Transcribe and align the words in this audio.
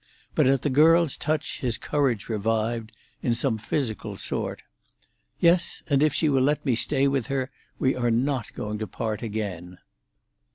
But 0.33 0.47
at 0.47 0.63
the 0.63 0.71
girl's 0.71 1.15
touch 1.15 1.59
his 1.59 1.77
courage 1.77 2.27
revived—in 2.27 3.35
some 3.35 3.59
physical 3.59 4.17
sort. 4.17 4.63
"Yes, 5.39 5.83
and 5.91 6.01
if 6.01 6.11
she 6.11 6.27
will 6.27 6.41
let 6.41 6.65
me 6.65 6.73
stay 6.73 7.07
with 7.07 7.27
her, 7.27 7.51
we 7.77 7.95
are 7.95 8.09
not 8.09 8.51
going 8.55 8.79
to 8.79 8.87
part 8.87 9.21
again." 9.21 9.77